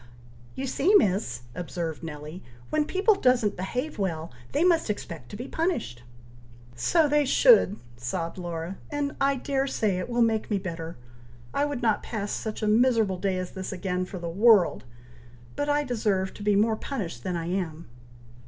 "You 0.55 0.65
see, 0.65 0.95
Miss!" 0.95 1.43
observed 1.53 2.01
Nelly, 2.01 2.41
"when 2.71 2.85
people 2.85 3.13
doesn't 3.13 3.55
behave 3.55 3.99
well, 3.99 4.31
they 4.51 4.63
must 4.63 4.89
expect 4.89 5.29
to 5.29 5.35
be 5.35 5.47
punished." 5.47 6.01
"So 6.75 7.07
they 7.07 7.23
should!" 7.23 7.77
sobbed 7.97 8.39
Laura; 8.39 8.77
"and 8.89 9.15
I 9.29 9.35
dare 9.35 9.67
say 9.67 9.99
it 9.99 10.09
will 10.09 10.23
make 10.23 10.49
me 10.49 10.57
better! 10.57 10.97
I 11.53 11.65
would 11.65 11.83
not 11.83 12.01
pass 12.01 12.31
such 12.31 12.63
a 12.63 12.67
miserable 12.67 13.19
day 13.19 13.37
as 13.37 13.51
this 13.51 13.71
again, 13.71 14.05
for 14.05 14.17
the 14.17 14.27
world; 14.27 14.85
but 15.55 15.69
I 15.69 15.83
deserve 15.83 16.33
to 16.33 16.41
be 16.41 16.55
more 16.55 16.75
punished 16.75 17.21
than 17.23 17.35
I 17.37 17.45
am." 17.45 17.85